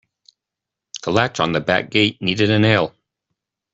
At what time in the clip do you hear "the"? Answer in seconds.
1.03-1.11, 1.51-1.59